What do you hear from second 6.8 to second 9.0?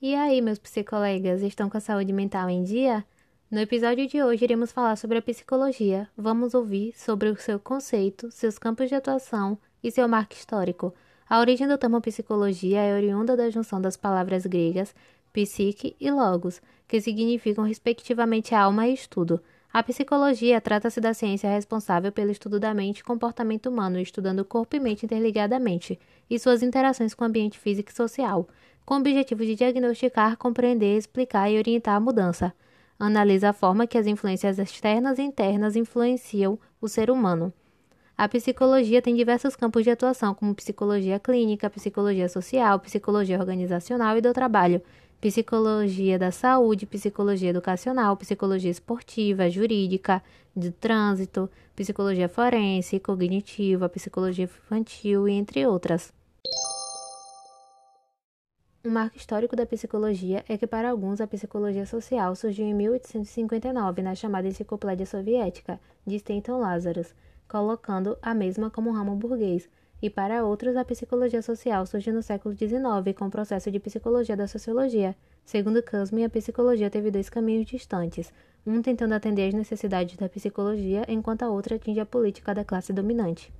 sobre o seu conceito, seus campos de